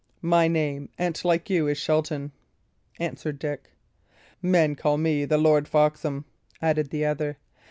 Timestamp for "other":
7.05-7.37